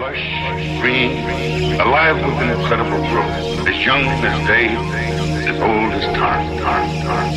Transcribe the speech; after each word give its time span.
lush, 0.00 0.32
alive 1.78 2.16
with 2.24 2.40
incredible 2.48 3.02
growth, 3.12 3.68
as 3.68 3.84
young 3.84 4.02
as 4.24 4.46
day, 4.48 4.68
as 5.46 5.60
old 5.60 5.92
as 5.92 6.04
time, 6.16 6.56
time, 6.64 6.88
time. 7.04 7.32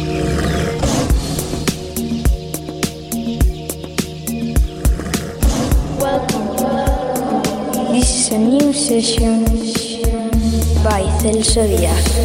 This 7.91 8.09
is 8.09 8.31
a 8.31 8.39
new 8.39 8.71
session 8.71 9.43
by 10.85 11.03
Celso 11.19 11.67
Díaz. 11.67 12.15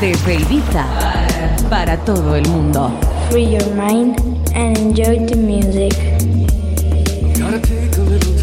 Desde 0.00 0.34
Ibiza, 0.34 0.86
para 1.68 1.98
todo 2.06 2.34
el 2.36 2.48
mundo. 2.48 2.90
Free 3.30 3.44
your 3.44 3.74
mind 3.74 4.18
and 4.54 4.78
enjoy 4.78 5.26
the 5.26 5.36
music 5.36 6.09
gotta 7.50 7.66
take 7.66 7.96
a 7.96 8.00
little 8.02 8.39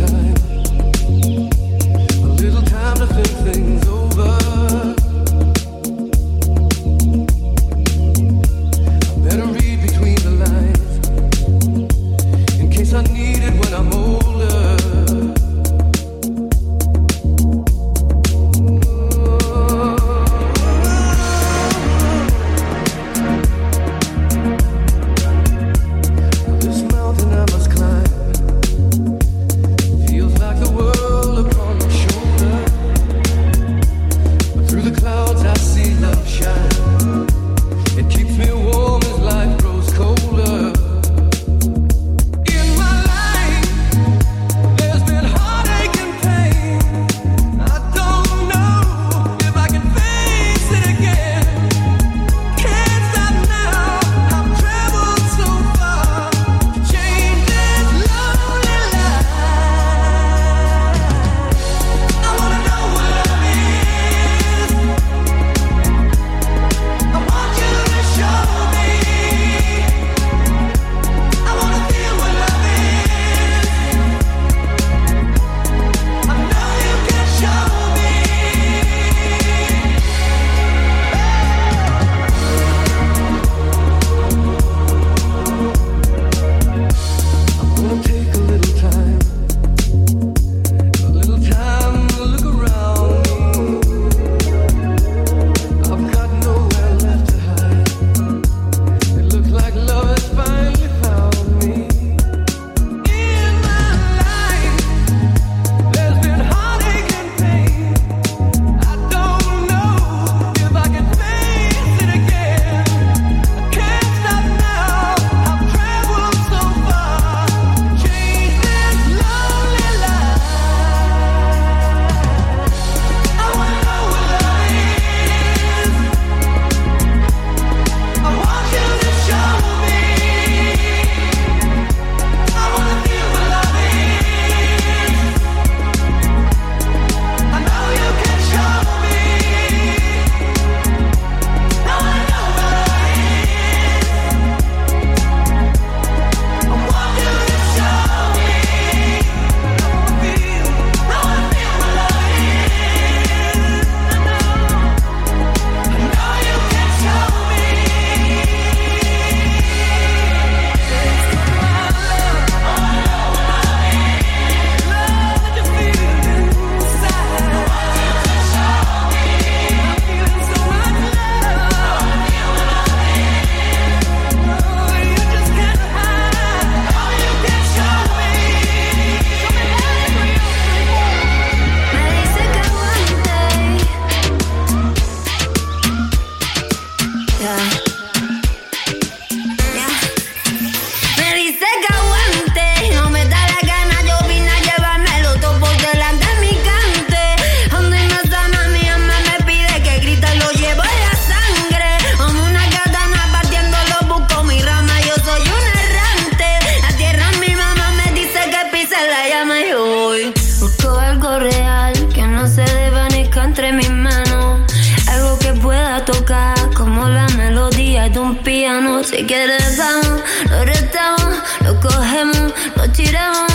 Si 219.09 219.25
quieres 219.25 219.78
vamos, 219.78 220.22
lo 220.50 220.66
retamos, 220.66 221.38
lo 221.62 221.79
cogemos, 221.79 222.53
lo 222.75 222.91
tiramos. 222.91 223.53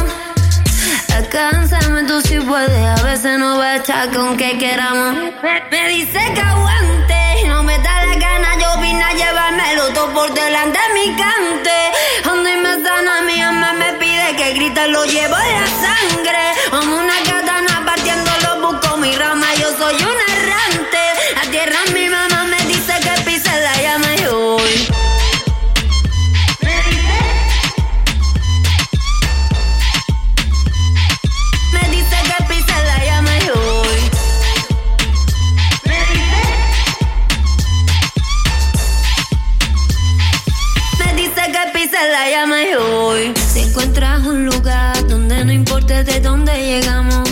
Alcánzame 1.15 2.05
tú 2.05 2.23
si 2.23 2.41
puedes, 2.41 3.01
a 3.01 3.03
veces 3.03 3.39
no 3.39 3.59
va 3.59 3.73
a 3.73 3.77
estar 3.77 4.11
con 4.13 4.35
que 4.39 4.57
queramos. 4.57 5.15
Me, 5.71 5.89
dice 5.91 6.19
que 6.35 6.41
aguante, 6.41 7.49
no 7.49 7.63
me 7.65 7.77
da 7.81 8.07
la 8.07 8.15
gana, 8.15 8.49
yo 8.63 8.81
vine 8.81 9.05
a 9.05 9.13
llevármelo 9.13 9.89
todo 9.89 10.09
por 10.15 10.33
delante 10.33 10.79
de 10.79 10.95
mi 10.95 11.17
cante. 11.17 11.71
Donde 12.25 12.57
me 12.57 12.83
sana 12.83 13.21
mi 13.21 13.39
alma 13.43 13.75
me 13.75 13.93
pide 14.01 14.35
que 14.37 14.55
grita, 14.55 14.87
lo 14.87 15.05
llevo 15.05 15.37
en 15.37 15.61
la 15.61 15.67
sangre. 15.67 16.45
Como 16.71 16.97
una 16.97 17.12
desde 46.05 46.21
donde 46.21 46.53
llegamos. 46.53 47.29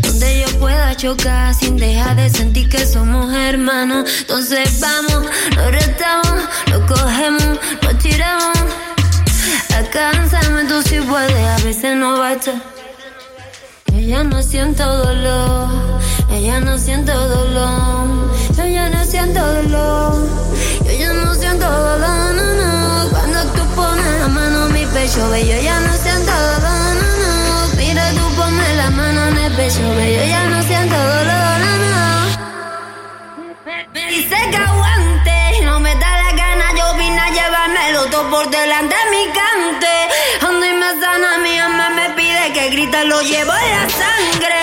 Donde 0.00 0.40
yo 0.40 0.58
pueda 0.58 0.96
chocar 0.96 1.54
sin 1.54 1.76
dejar 1.76 2.16
de 2.16 2.30
sentir 2.30 2.68
que 2.68 2.86
somos 2.86 3.32
hermanos. 3.34 4.08
Entonces 4.20 4.80
vamos, 4.80 5.26
lo 5.56 5.70
retamos, 5.70 6.42
lo 6.70 6.86
cogemos, 6.86 7.58
lo 7.82 7.94
tiramos. 7.96 8.58
Alcanzame 9.74 10.64
tú 10.64 10.82
si 10.82 11.00
puedes, 11.00 11.48
a 11.48 11.64
veces 11.64 11.96
no 11.96 12.18
basta. 12.18 12.52
Ella 13.94 14.24
no 14.24 14.42
siento 14.42 14.84
dolor, 14.84 15.68
ella 16.30 16.60
no 16.60 16.78
siento 16.78 17.12
dolor, 17.12 18.32
yo 18.56 18.66
ya 18.66 18.88
no 18.88 19.04
siento 19.04 19.40
dolor, 19.40 20.14
yo 20.84 20.92
ya 20.92 21.12
no 21.12 21.34
siento 21.34 21.66
dolor, 21.68 22.34
no, 22.34 22.54
no. 22.54 23.08
Cuando 23.10 23.42
tú 23.52 23.62
pones 23.74 24.20
la 24.20 24.28
mano 24.28 24.66
en 24.66 24.72
mi 24.72 24.86
pecho, 24.86 25.28
ve, 25.30 25.46
yo 25.46 25.60
ya 25.60 25.80
no 25.80 25.92
siento 25.94 26.32
dolor. 26.32 26.57
Dice 34.08 34.36
que 34.50 34.56
aguante, 34.56 35.60
no 35.64 35.78
me 35.80 35.94
da 35.94 36.10
la 36.22 36.32
gana, 36.32 36.66
yo 36.76 36.94
vine 36.94 37.18
a 37.18 37.30
llevármelo 37.30 38.06
todo 38.06 38.30
por 38.30 38.50
delante 38.50 38.94
de 38.94 39.10
mi 39.10 39.24
cante. 39.38 40.46
Ando 40.46 40.66
y 40.66 40.72
me 40.72 41.00
sana, 41.00 41.38
mi 41.38 41.58
alma 41.58 41.90
me 41.90 42.10
pide 42.10 42.52
que 42.52 42.70
grita, 42.70 43.04
lo 43.04 43.20
llevo 43.20 43.52
en 43.52 43.70
la 43.70 43.88
sangre. 43.90 44.58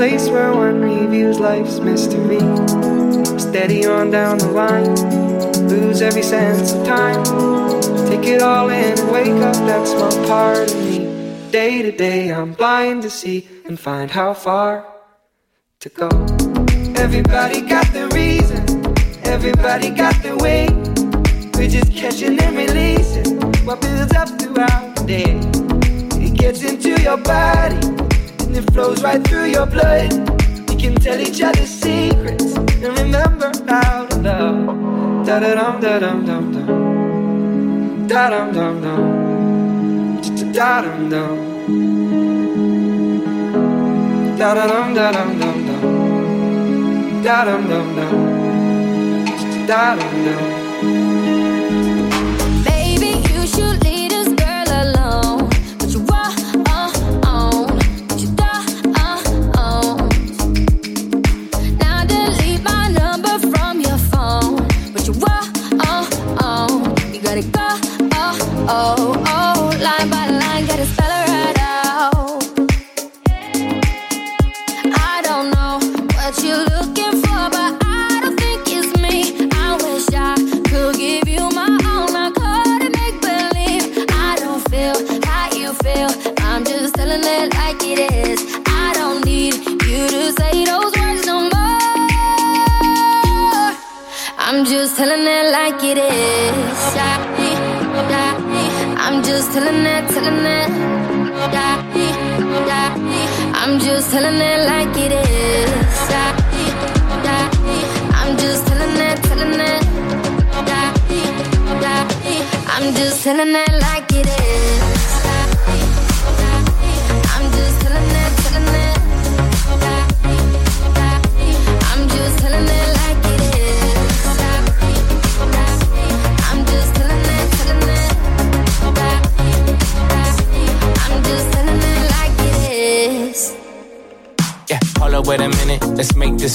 Place 0.00 0.30
where 0.30 0.50
one 0.54 0.80
reviews 0.80 1.38
life's 1.38 1.78
mystery. 1.78 2.40
Steady 3.38 3.84
on 3.84 4.10
down 4.10 4.38
the 4.38 4.50
line, 4.50 4.94
lose 5.68 6.00
every 6.00 6.22
sense 6.22 6.72
of 6.72 6.86
time. 6.86 7.22
Take 8.08 8.24
it 8.24 8.40
all 8.40 8.70
in 8.70 8.98
and 8.98 9.12
wake 9.12 9.42
up 9.48 9.54
that 9.68 9.86
small 9.86 10.26
part 10.26 10.72
of 10.72 10.76
me. 10.86 11.00
Day 11.50 11.82
to 11.82 11.92
day, 11.92 12.32
I'm 12.32 12.54
blind 12.54 13.02
to 13.02 13.10
see 13.10 13.46
and 13.66 13.78
find 13.78 14.10
how 14.10 14.32
far 14.32 14.86
to 15.80 15.90
go. 15.90 16.08
Everybody 16.96 17.60
got 17.60 17.86
their 17.92 18.08
reason, 18.08 18.62
everybody 19.26 19.90
got 19.90 20.16
their 20.22 20.38
way. 20.38 20.68
We're 21.56 21.68
just 21.68 21.92
catching 21.92 22.40
and 22.40 22.56
releasing 22.56 23.38
what 23.66 23.82
builds 23.82 24.14
up 24.14 24.30
throughout 24.40 24.96
the 24.96 25.04
day. 25.04 26.24
It 26.24 26.38
gets 26.38 26.62
into 26.62 26.98
your 27.02 27.18
body 27.18 27.99
and 28.50 28.64
it 28.64 28.72
flows 28.72 29.02
right 29.02 29.22
through 29.24 29.46
your 29.46 29.66
blood. 29.66 30.12
We 30.68 30.76
can 30.76 30.94
tell 30.96 31.20
each 31.20 31.40
other 31.40 31.66
secrets 31.66 32.56
and 32.56 32.98
remember 32.98 33.52
how 33.68 34.06
to 34.06 34.16
love. 34.18 35.26
Da 35.26 35.38
da 35.38 35.54
dum 35.54 35.80
da 35.80 35.98
dum 36.00 36.24
dum 36.26 36.52
dum. 36.54 38.08
Da 38.08 38.30
dum 38.30 38.52
dum 38.52 38.82
dum. 38.82 39.02
Da 40.52 40.82
dum 40.82 41.08
dum. 41.12 41.36
Da 44.38 44.54
da 44.54 44.66
dum 44.72 44.94
da 44.94 45.12
dum 45.16 45.30
dum 45.40 45.58
dum. 45.68 45.82
Da 47.22 47.44
dum 47.44 47.62
dum 47.70 47.86
dum. 47.96 48.14
Da 49.66 49.94
dum 49.96 50.24
dum. 50.24 50.59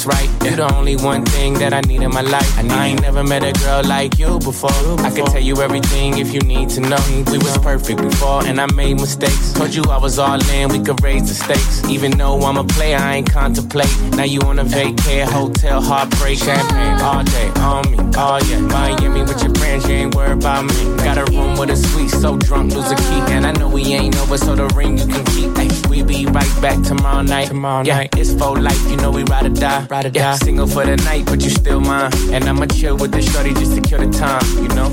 Right. 0.06 0.35
You 0.56 0.62
the 0.62 0.74
only 0.74 0.96
one 0.96 1.26
thing 1.26 1.56
that 1.56 1.74
I 1.74 1.82
need 1.82 2.02
in 2.02 2.12
my 2.12 2.22
life. 2.22 2.58
I 2.58 2.88
ain't 2.88 3.02
never 3.02 3.26
met 3.26 3.44
a 3.44 3.52
girl 3.60 3.84
like 3.84 4.18
you 4.18 4.40
before. 4.40 4.72
I 5.00 5.12
can 5.12 5.26
tell 5.26 5.42
you 5.42 5.62
everything 5.62 6.18
if 6.18 6.34
you 6.34 6.40
need 6.40 6.70
to 6.70 6.80
know. 6.80 7.04
We 7.30 7.38
was 7.40 7.58
perfect 7.58 8.02
before, 8.02 8.46
and 8.46 8.62
I 8.62 8.68
made 8.74 8.94
mistakes. 8.94 9.52
Told 9.52 9.76
you 9.76 9.84
I 9.90 9.98
was 9.98 10.18
all 10.18 10.40
in, 10.52 10.70
we 10.70 10.80
could 10.80 11.04
raise 11.04 11.28
the 11.28 11.34
stakes. 11.34 11.84
Even 11.90 12.12
though 12.18 12.40
I'm 12.40 12.56
a 12.56 12.64
player, 12.64 12.96
I 12.96 13.16
ain't 13.18 13.30
contemplate. 13.30 13.92
Now 14.16 14.24
you 14.24 14.40
on 14.44 14.60
a 14.60 14.64
vacay, 14.64 15.26
hotel, 15.26 15.82
heartbreak, 15.82 16.40
champagne 16.40 17.02
all 17.02 17.24
day 17.26 17.50
on 17.60 17.92
me. 17.92 17.98
Oh 18.16 18.40
yeah, 18.48 18.60
Miami 18.60 19.24
with 19.24 19.44
your 19.44 19.54
friends, 19.56 19.86
you 19.90 19.96
ain't 19.96 20.16
worried 20.16 20.38
about 20.38 20.64
me. 20.64 21.04
Got 21.04 21.18
a 21.18 21.26
room 21.34 21.58
with 21.60 21.70
a 21.70 21.76
suite, 21.76 22.12
so 22.12 22.38
drunk 22.38 22.74
lose 22.74 22.90
a 22.92 22.96
key, 22.96 23.22
and 23.36 23.46
I 23.46 23.52
know 23.52 23.68
we 23.68 23.84
ain't 23.94 24.16
over, 24.20 24.38
so 24.38 24.56
the 24.56 24.68
ring 24.68 24.98
you 24.98 25.06
can 25.06 25.26
keep. 25.26 25.52
Ay, 25.58 25.68
we 25.90 26.02
be 26.02 26.26
right 26.28 26.62
back 26.62 26.82
tomorrow 26.82 27.24
night. 27.24 27.50
Tomorrow 27.50 27.84
yeah, 27.84 28.08
it's 28.16 28.34
for 28.34 28.58
life, 28.58 28.90
you 28.90 28.96
know 28.96 29.12
we 29.12 29.24
ride 29.24 29.48
or 29.48 29.50
die. 29.50 29.86
Ride 29.88 30.06
or 30.06 30.12
yeah. 30.16 30.38
die 30.38 30.45
single 30.46 30.68
for 30.68 30.86
the 30.86 30.96
night, 31.10 31.26
but 31.26 31.42
you 31.44 31.50
still 31.50 31.82
mine. 31.82 32.12
And 32.32 32.44
I'ma 32.44 32.68
chill 32.68 32.96
with 32.98 33.12
the 33.12 33.22
shorty 33.30 33.52
just 33.56 33.74
to 33.76 33.82
kill 33.82 34.00
the 34.06 34.12
time, 34.16 34.46
you 34.62 34.70
know? 34.78 34.90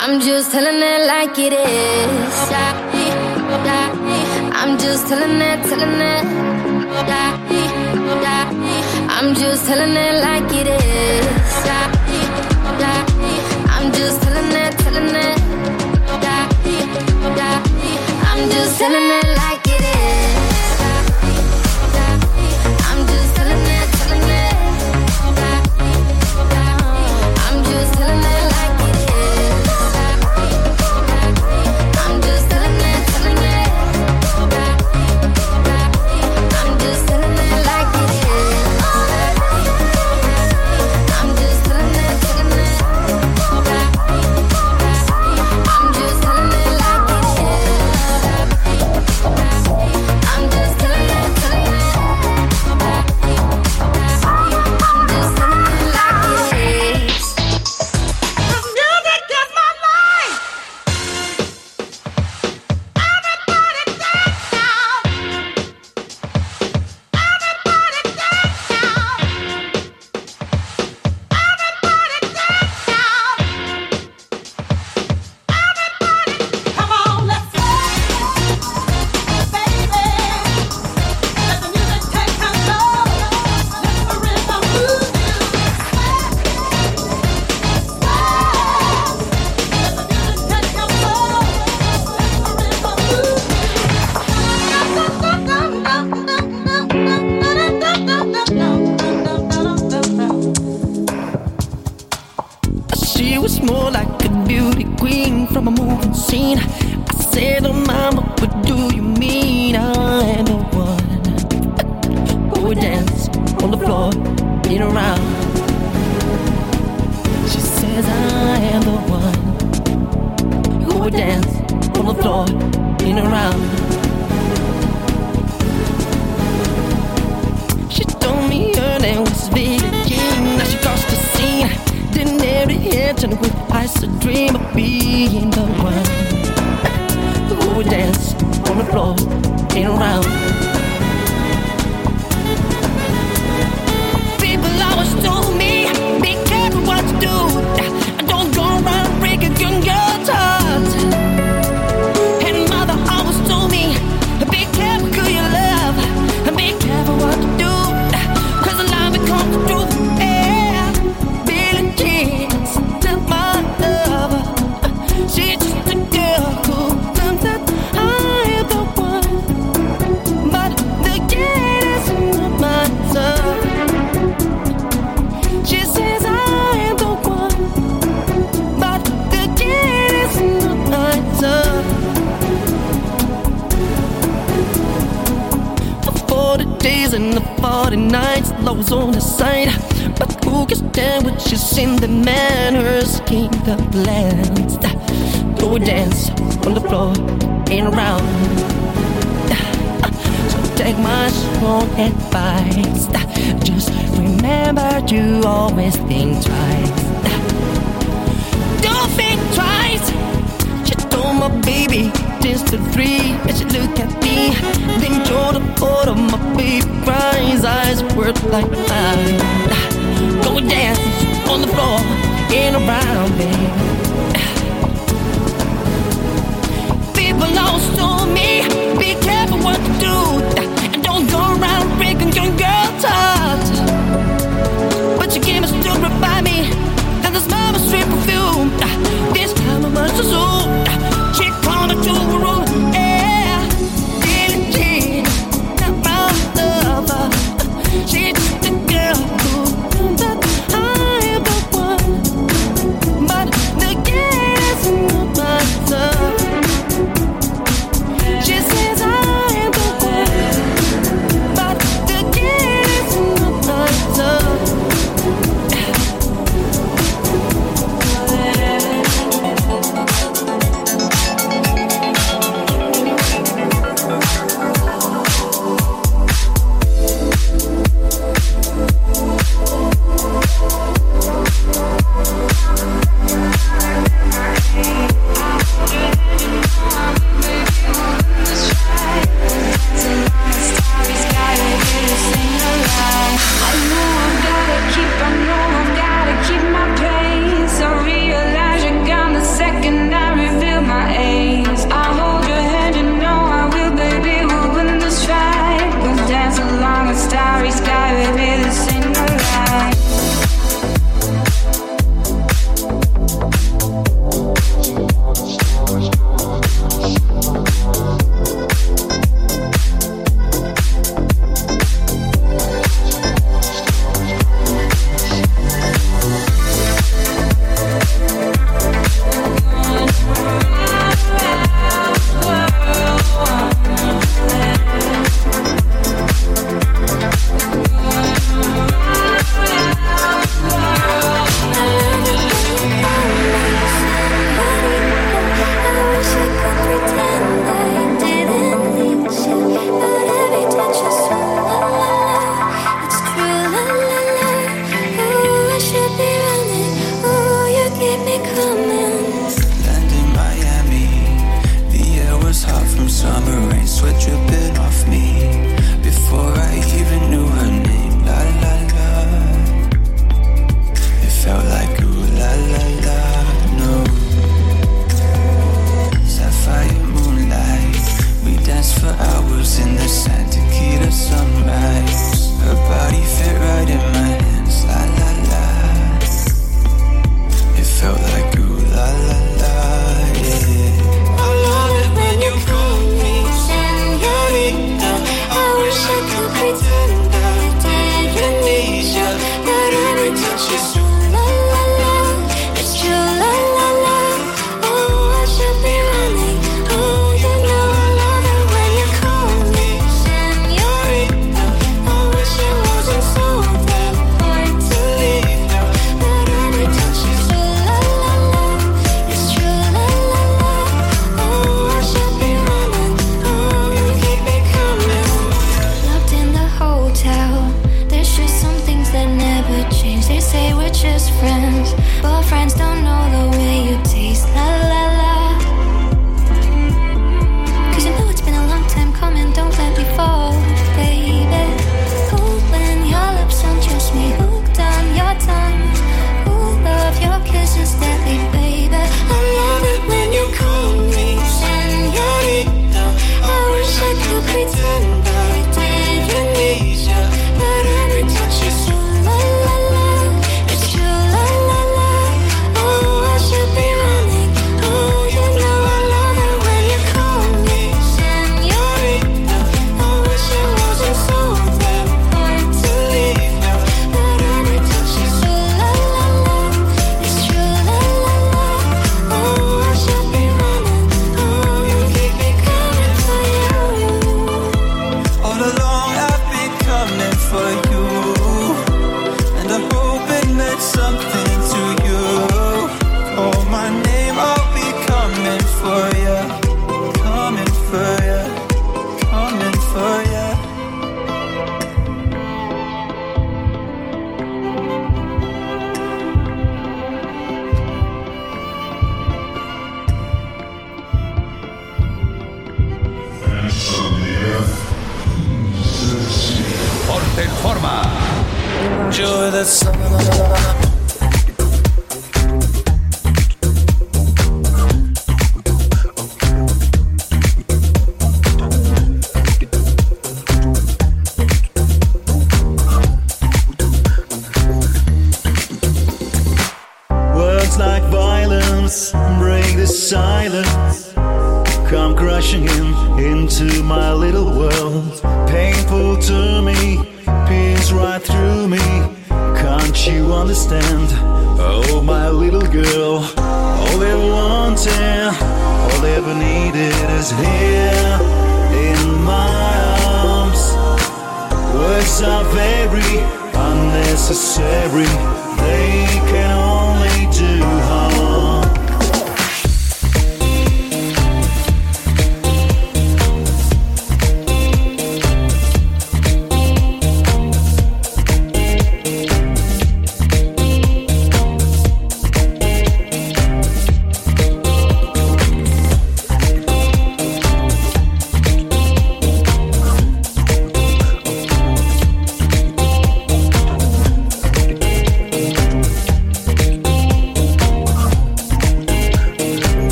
I'm 0.00 0.20
just 0.20 0.50
telling 0.50 0.80
it 0.92 1.06
like 1.06 1.38
it 1.38 1.52
is. 1.52 2.34
I'm 4.60 4.72
just 4.84 5.06
telling 5.06 5.40
it, 5.50 5.58
telling 5.68 6.00
it. 6.14 6.24
I'm 9.16 9.28
just 9.36 9.66
telling 9.68 9.96
it 10.06 10.14
like 10.26 10.52
it 10.60 10.66
is. 10.66 11.26
I'm 13.74 13.86
just 13.98 14.20
telling 14.22 14.52
it, 14.62 14.72
telling 14.82 15.14
it. 15.26 15.38
I'm 18.30 18.40
just 18.50 18.78
telling 18.80 19.10
it. 19.20 19.28
Like 19.36 19.41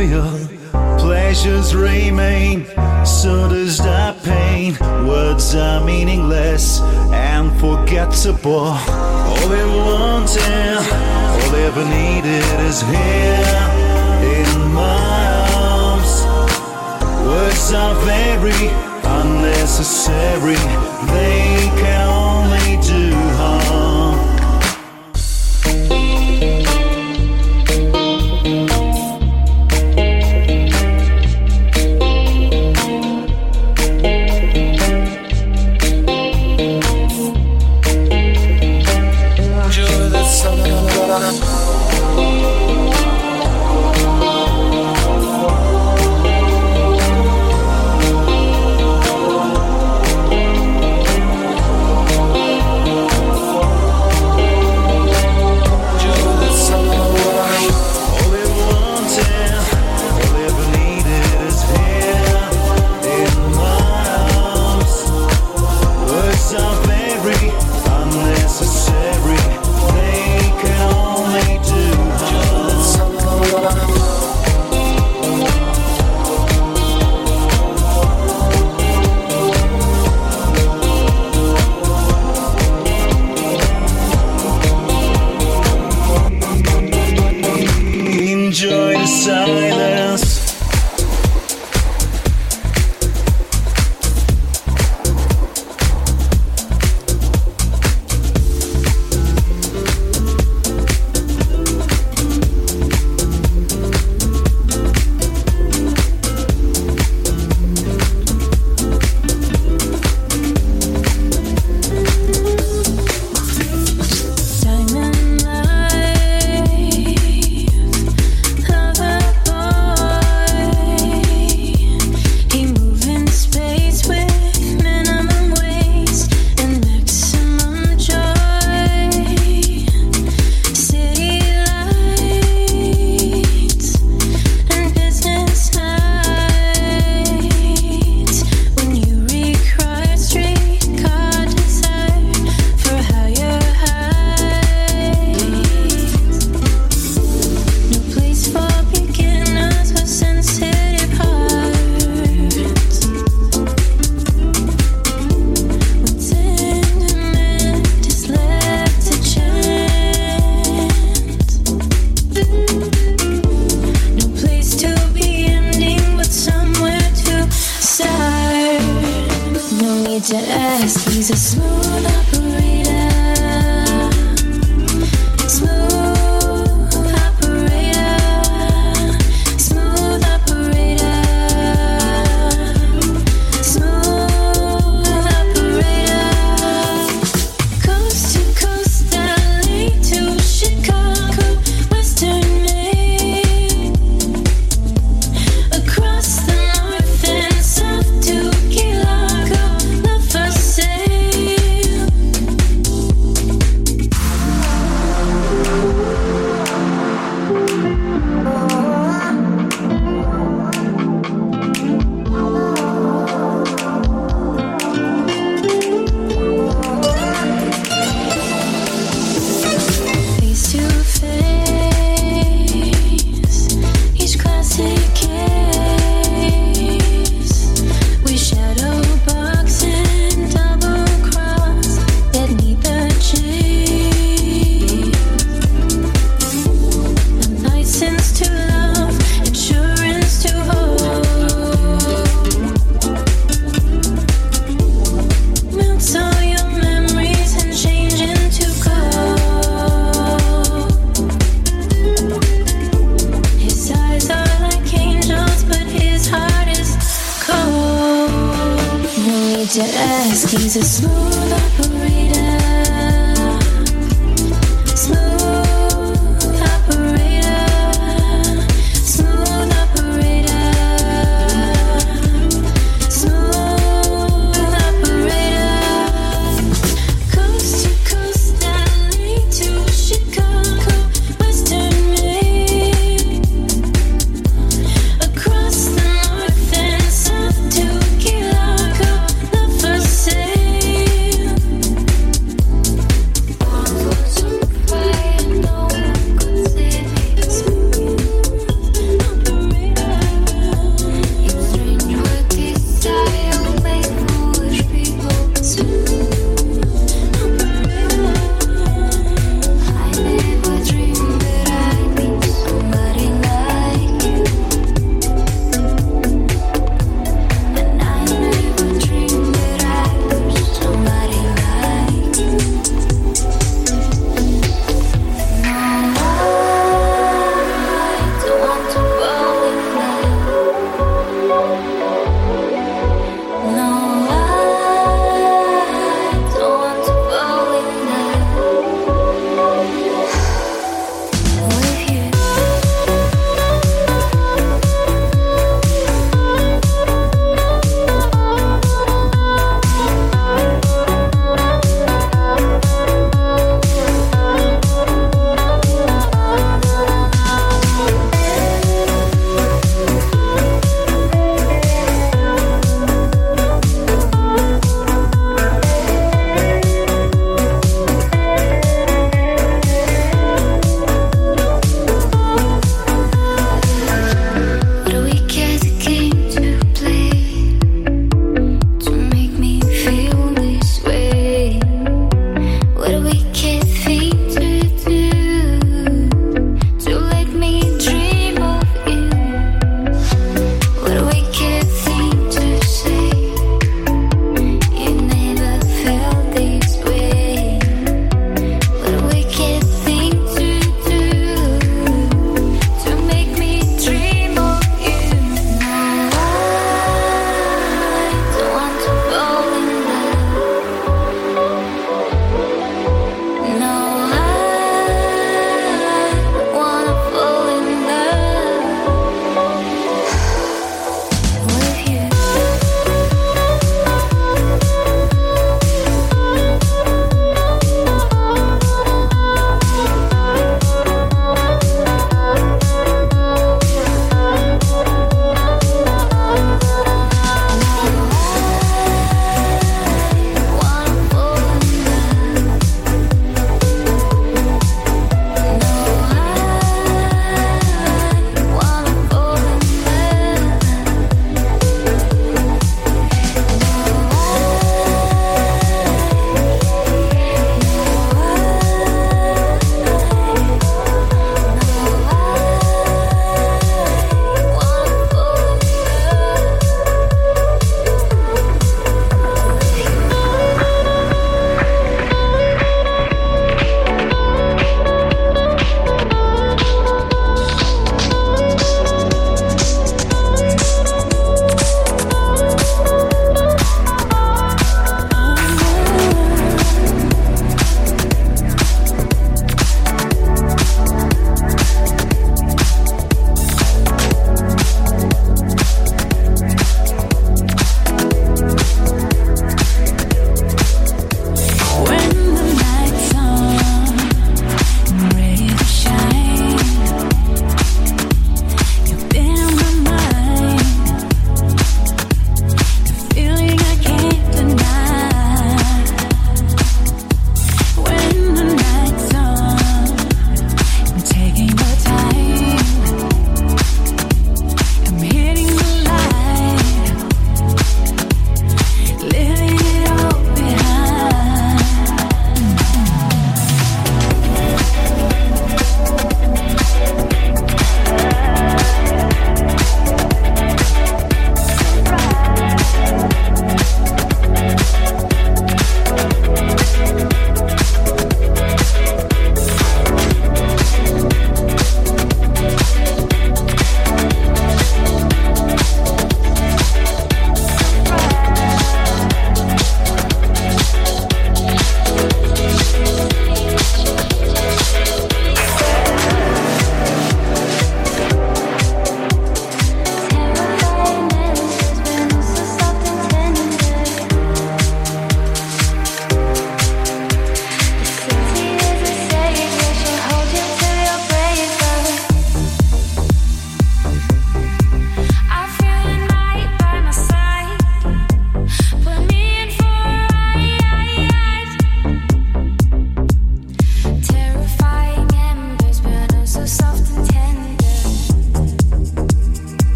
trivial. 0.00 0.48
Pleasures 0.98 1.74
remain, 1.74 2.64
so 3.04 3.48
does 3.48 3.78
the 3.78 4.16
pain. 4.24 4.74
Words 5.06 5.54
are 5.54 5.84
meaningless 5.84 6.80
and 7.12 7.52
forgettable. 7.60 8.72
All 9.30 9.48
they 9.48 9.64
wanted, 9.64 10.78
all 11.40 11.54
ever 11.54 11.84
needed 11.84 12.44
is 12.68 12.80
here 12.82 13.60
in 14.38 14.72
my 14.72 15.26
arms. 15.54 16.24
Words 17.26 17.72
are 17.72 17.94
very 18.04 18.68
unnecessary, 19.04 20.60
they 21.14 21.68
can 21.80 22.08
only 22.08 22.76
do. 22.86 23.29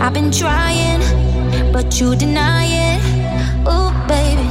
I've 0.00 0.14
been 0.14 0.30
trying, 0.30 1.00
but 1.72 1.98
you 2.00 2.14
deny 2.14 2.64
it. 2.66 3.00
Ooh, 3.66 3.90
baby, 4.06 4.48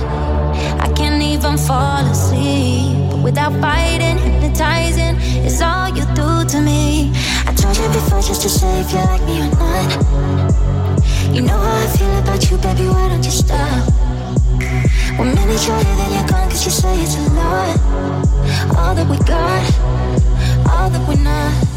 I 0.80 0.91
can't 0.93 1.24
even 1.24 1.58
fall 1.58 2.06
asleep 2.06 3.24
without 3.24 3.54
fighting, 3.62 4.18
hypnotizing. 4.18 5.16
It's 5.45 5.62
all 5.62 5.88
you 5.88 6.04
do 6.14 6.45
to 6.50 6.62
me. 6.62 7.14
I 7.45 7.54
told 7.56 7.78
you 7.78 7.88
before 7.88 8.22
just 8.22 8.41
to 8.41 8.50
say 8.50 8.82
if 8.82 8.91
you 8.91 9.00
like 9.00 9.24
me 9.24 9.41
or 9.41 9.50
not. 9.56 9.89
You 11.34 11.41
know 11.43 11.58
how 11.58 11.84
I 11.84 11.88
feel 11.95 12.18
about 12.20 12.52
you, 12.52 12.58
baby. 12.58 12.89
Why 12.89 13.08
don't 13.08 13.24
you 13.24 13.32
stop? 13.32 13.89
One 15.18 15.34
minute 15.34 15.66
you're 15.66 15.78
here, 15.78 15.95
then 15.95 16.12
you're 16.12 16.28
gone, 16.28 16.50
cause 16.50 16.66
you 16.66 16.72
say 16.72 16.93
it's 17.02 17.16
a 17.16 17.22
lot. 17.34 17.80
All 18.78 18.93
that 18.93 19.08
we 19.10 19.18
got, 19.20 19.64
all 20.70 20.89
that 20.89 21.08
we're 21.08 21.24
not. 21.24 21.76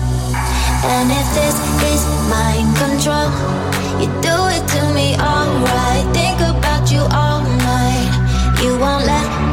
And 0.83 1.11
if 1.13 1.27
this 1.35 1.57
is 1.93 2.03
mind 2.31 2.75
control, 2.77 3.29
you 4.01 4.09
do 4.25 4.37
it 4.57 4.65
to 4.75 4.83
me, 4.95 5.15
alright. 5.17 6.07
Think 6.15 6.41
about 6.41 6.91
you 6.91 7.01
all 7.01 7.43
night. 7.43 8.63
You 8.63 8.79
won't 8.79 9.05
let 9.05 9.50